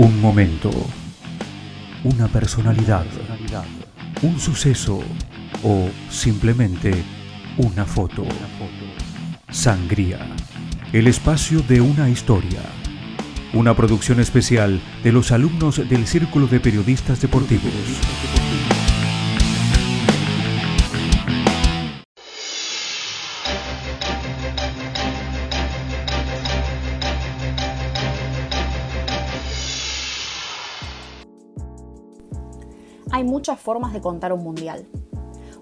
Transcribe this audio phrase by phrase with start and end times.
[0.00, 0.70] Un momento,
[2.04, 3.04] una personalidad,
[4.22, 5.02] un suceso
[5.62, 7.04] o simplemente
[7.58, 8.24] una foto.
[9.50, 10.20] Sangría,
[10.94, 12.62] el espacio de una historia.
[13.52, 17.74] Una producción especial de los alumnos del Círculo de Periodistas Deportivos.
[33.12, 34.86] Hay muchas formas de contar un mundial.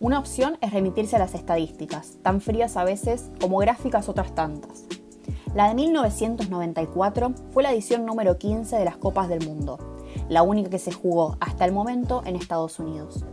[0.00, 4.84] Una opción es remitirse a las estadísticas, tan frías a veces como gráficas otras tantas.
[5.54, 9.78] La de 1994 fue la edición número 15 de las Copas del Mundo,
[10.30, 13.26] la única que se jugó hasta el momento en Estados Unidos.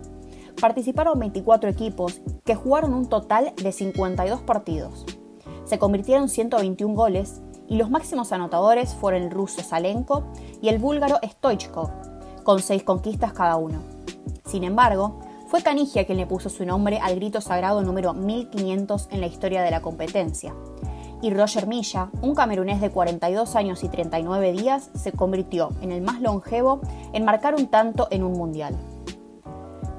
[0.60, 5.05] Participaron 24 equipos que jugaron un total de 52 partidos.
[5.64, 10.26] Se convirtieron 121 goles y los máximos anotadores fueron el ruso Salenko
[10.62, 11.90] y el búlgaro Stoichkov,
[12.44, 13.91] con 6 conquistas cada uno.
[14.46, 19.20] Sin embargo, fue Canigia quien le puso su nombre al grito sagrado número 1500 en
[19.20, 20.55] la historia de la competencia.
[21.21, 26.02] Y Roger Milla, un camerunés de 42 años y 39 días, se convirtió en el
[26.02, 26.82] más longevo
[27.13, 28.77] en marcar un tanto en un mundial.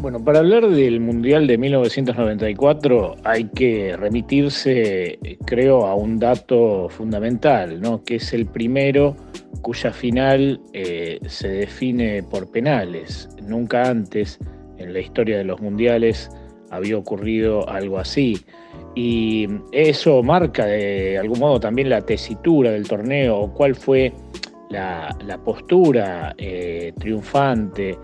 [0.00, 7.80] Bueno, para hablar del Mundial de 1994 hay que remitirse, creo, a un dato fundamental,
[7.80, 8.04] ¿no?
[8.04, 9.16] que es el primero
[9.60, 13.28] cuya final eh, se define por penales.
[13.42, 14.38] Nunca antes
[14.76, 16.30] en la historia de los mundiales
[16.70, 18.38] había ocurrido algo así.
[18.94, 24.12] Y eso marca de algún modo también la tesitura del torneo, cuál fue
[24.70, 27.98] la, postura eh, triunfante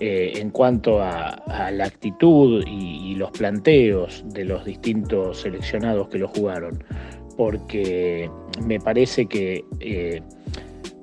[0.00, 6.28] eh, en cuanto a, la actitud y, los planteos de los distintos seleccionados que lo
[6.28, 6.84] jugaron,
[7.36, 8.30] porque
[8.64, 10.22] me parece que eh,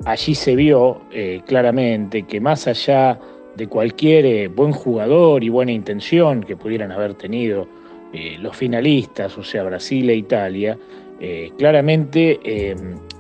[0.06, 1.02] allí se vio
[1.46, 3.20] claramente que más allá
[3.56, 7.68] de cualquier buen jugador y buena intención que pudieran haber tenido
[8.40, 10.78] los finalistas, o sea, Brasil e Italia,
[11.58, 12.40] claramente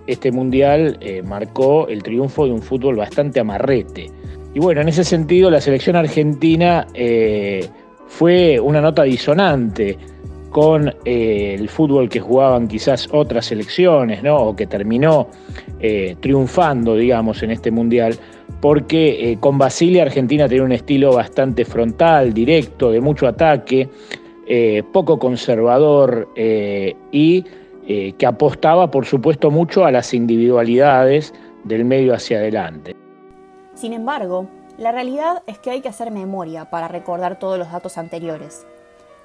[0.07, 4.12] este mundial eh, marcó el triunfo de un fútbol bastante amarrete.
[4.53, 7.67] Y bueno, en ese sentido la selección argentina eh,
[8.07, 9.97] fue una nota disonante
[10.50, 14.38] con eh, el fútbol que jugaban quizás otras selecciones, ¿no?
[14.38, 15.28] O que terminó
[16.19, 18.17] triunfando, digamos, en este mundial,
[18.65, 23.87] porque con Basile Argentina tenía un estilo bastante frontal, directo, de mucho ataque,
[24.91, 27.45] poco conservador y
[27.87, 32.95] eh, que apostaba, por supuesto, mucho a las individualidades del medio hacia adelante.
[33.75, 34.47] Sin embargo,
[34.79, 38.65] la realidad es que hay que hacer memoria para recordar todos los datos anteriores.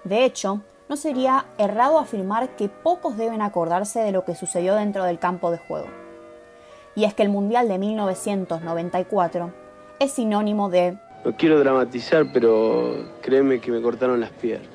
[0.04, 5.04] De hecho, no sería errado afirmar que pocos deben acordarse de lo que sucedió dentro
[5.04, 5.86] del campo de juego.
[6.94, 9.52] Y es que el Mundial de 1994
[10.00, 10.98] es sinónimo de...
[11.24, 14.68] No quiero dramatizar, pero créeme que me cortaron las piernas.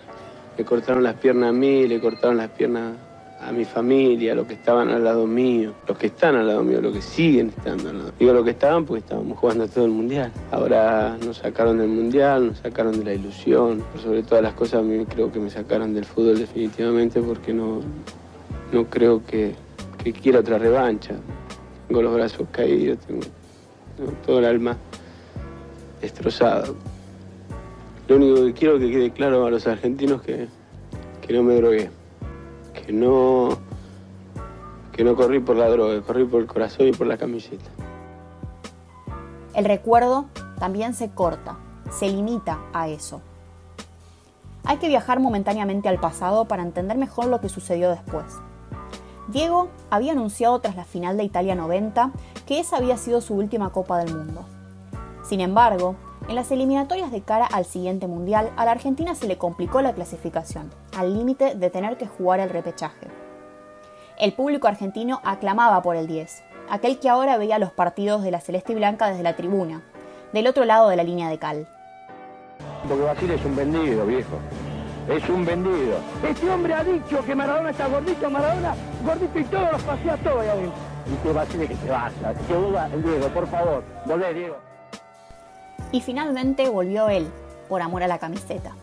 [0.57, 2.93] Me cortaron las piernas a mí, le cortaron las piernas
[3.41, 6.63] a mi familia, a los que estaban al lado mío, los que están al lado
[6.63, 8.11] mío, los que siguen estando al lado.
[8.17, 10.31] Digo los que estaban porque estábamos jugando todo el mundial.
[10.51, 13.83] Ahora nos sacaron del mundial, nos sacaron de la ilusión.
[14.01, 17.81] Sobre todas las cosas, a mí creo que me sacaron del fútbol definitivamente porque no,
[18.71, 19.53] no creo que,
[20.03, 21.15] que quiera otra revancha.
[21.87, 23.21] Tengo los brazos caídos, tengo,
[24.25, 24.77] todo el alma
[26.01, 26.75] destrozado.
[28.07, 30.47] Lo único que quiero que quede claro a los argentinos que,
[31.21, 31.89] que no me drogué
[32.85, 33.57] que no,
[34.91, 37.69] que no corrí por la droga, corrí por el corazón y por la camiseta.
[39.53, 40.25] El recuerdo
[40.59, 41.57] también se corta,
[41.91, 43.21] se limita a eso.
[44.65, 48.25] Hay que viajar momentáneamente al pasado para entender mejor lo que sucedió después.
[49.27, 52.11] Diego había anunciado tras la final de Italia 90
[52.45, 54.45] que esa había sido su última Copa del Mundo.
[55.27, 55.95] Sin embargo,
[56.27, 59.93] en las eliminatorias de cara al siguiente Mundial, a la Argentina se le complicó la
[59.93, 63.07] clasificación, al límite de tener que jugar el repechaje.
[64.19, 68.41] El público argentino aclamaba por el 10, aquel que ahora veía los partidos de la
[68.41, 69.83] Celeste y Blanca desde la tribuna,
[70.33, 71.67] del otro lado de la línea de cal.
[72.87, 74.37] Porque Basile es un vendido, viejo.
[75.07, 75.97] Es un vendido.
[76.27, 78.75] Este hombre ha dicho que Maradona está gordito, Maradona
[79.05, 80.73] gordito y todos los pasea todo ahí adentro.
[81.05, 82.33] Y que Basile que se vaya.
[82.33, 83.83] Que Diego, por favor.
[84.05, 84.55] Volvé, Diego.
[85.91, 87.27] Y finalmente volvió él,
[87.69, 88.75] por amor a la camiseta.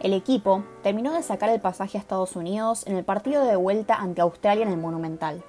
[0.00, 3.94] El equipo terminó de sacar el pasaje a Estados Unidos en el partido de vuelta
[3.94, 5.42] ante Australia en el Monumental.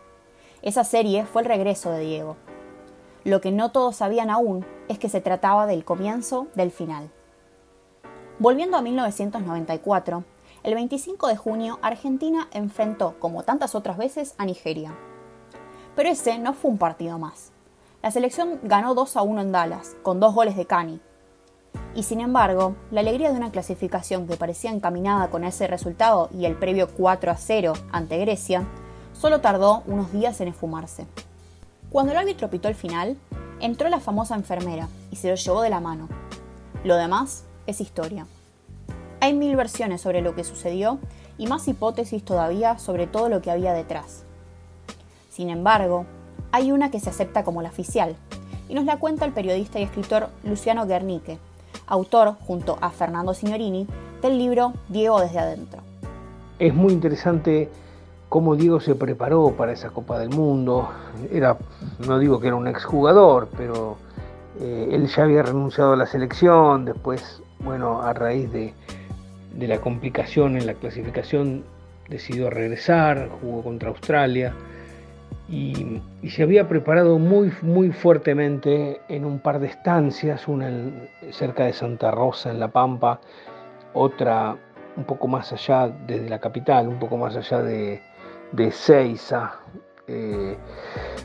[0.62, 2.38] Esa serie fue el regreso de Diego.
[3.26, 7.10] Lo que no todos sabían aún es que se trataba del comienzo del final.
[8.38, 10.26] Volviendo a 1994,
[10.64, 14.94] el 25 de junio Argentina enfrentó, como tantas otras veces, a Nigeria.
[15.96, 17.54] Pero ese no fue un partido más.
[18.04, 21.00] La selección ganó 2 a 1 en Dallas, con dos goles de Cani.
[21.96, 26.44] Y sin embargo, la alegría de una clasificación que parecía encaminada con ese resultado y
[26.44, 28.68] el previo 4 a 0 ante Grecia,
[29.14, 31.08] solo tardó unos días en esfumarse.
[31.90, 33.18] Cuando el árbitro pitó el final,
[33.62, 36.10] entró la famosa enfermera y se lo llevó de la mano.
[36.84, 38.28] Lo demás es historia.
[39.22, 41.00] Hay mil versiones sobre lo que sucedió
[41.38, 44.24] y más hipótesis todavía sobre todo lo que había detrás.
[45.30, 46.06] Sin embargo,
[46.52, 48.16] hay una que se acepta como la oficial,
[48.70, 51.38] y nos la cuenta el periodista y escritor Luciano Guernique,
[51.88, 53.88] autor, junto a Fernando Signorini,
[54.22, 55.82] del libro Diego desde adentro.
[56.58, 57.70] Es muy interesante
[58.30, 60.90] cómo Diego se preparó para esa Copa del Mundo.
[61.32, 61.58] Era,
[62.08, 63.98] no digo que era un exjugador, pero
[64.60, 68.74] eh, él ya había renunciado a la selección, después, bueno, a raíz de,
[69.54, 71.64] de la complicación en la clasificación,
[72.10, 74.54] decidió regresar, jugó contra Australia
[75.48, 80.70] y, se había preparado muy, muy fuertemente en un par de estancias, una
[81.32, 83.20] cerca de Santa Rosa, en La Pampa,
[83.94, 84.58] otra
[84.98, 88.02] un poco más allá desde la capital, un poco más allá de,
[88.54, 88.74] de
[90.08, 90.58] eh,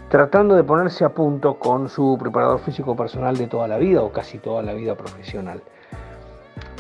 [0.09, 4.11] tratando de ponerse a punto con su preparador físico personal de toda la vida o
[4.11, 5.63] casi toda la vida profesional.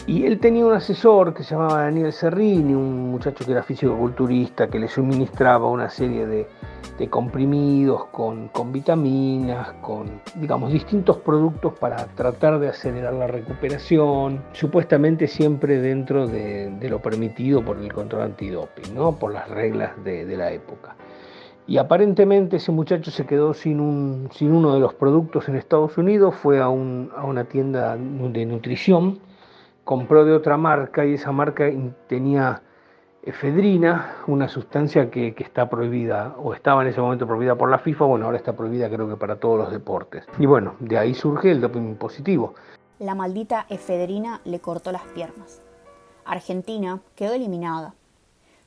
[0.06, 4.68] Y él tenía un asesor que se llamaba Daniel Serrini, un muchacho que era físico-culturista,
[4.68, 6.46] que le suministraba una serie de,
[7.08, 15.80] comprimidos con, vitaminas, con, digamos, distintos productos para tratar de acelerar la recuperación, supuestamente siempre
[15.80, 19.12] dentro de, lo permitido por el control antidoping, ¿no?
[19.12, 20.96] por las reglas de, la época.
[21.66, 26.60] Y aparentemente ese muchacho se quedó sin, uno de los productos en Estados Unidos, fue
[26.60, 29.20] a una tienda de nutrición,
[29.90, 31.68] compró de otra marca y esa marca
[32.06, 32.62] tenía
[33.24, 38.04] efedrina, una sustancia que, está prohibida o estaba en ese momento prohibida por la FIFA,
[38.04, 40.24] bueno, ahora está prohibida creo que para todos los deportes.
[40.38, 42.54] Y bueno, de ahí surge el doping positivo.
[43.00, 45.60] La maldita efedrina le cortó las piernas.
[46.24, 47.94] Argentina quedó eliminada.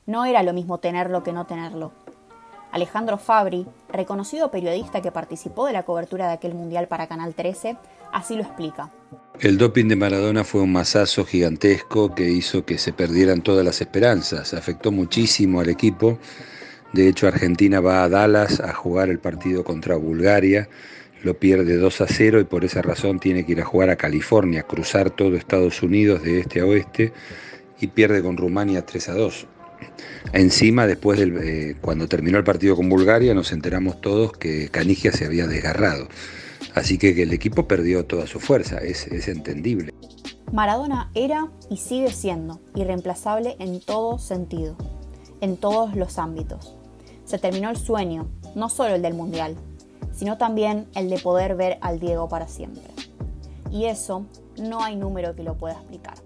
[0.04, 1.92] No era lo mismo tenerlo que no tenerlo.
[2.70, 7.78] Alejandro Fabri, reconocido periodista que participó de la cobertura de aquel mundial para Canal 13,
[8.12, 8.90] así lo explica.
[9.40, 13.80] El doping de Maradona fue un masazo gigantesco que hizo que se perdieran todas las
[13.80, 16.18] esperanzas, afectó muchísimo al equipo.
[16.92, 20.68] De hecho, Argentina va a Dallas a jugar el partido contra Bulgaria,
[21.24, 23.96] lo pierde 2 a 0 y por esa razón tiene que ir a jugar a
[23.96, 27.12] California, cruzar todo Estados Unidos de este a oeste
[27.80, 29.46] y pierde con Rumania 3 a 2.
[30.32, 35.10] Encima, después del, eh, cuando terminó el partido con Bulgaria, nos enteramos todos que Canigia
[35.10, 36.08] se había desgarrado.
[36.74, 39.92] Así que, el equipo perdió toda su fuerza, es, es entendible.
[40.52, 44.76] Maradona era y sigue siendo irreemplazable en todo sentido,
[45.40, 46.76] en todos los ámbitos.
[47.24, 49.56] Se terminó el sueño, no solo el del Mundial,
[50.12, 52.84] sino también el de poder ver al Diego para siempre.
[53.70, 56.23] Y eso no hay número que lo pueda explicar.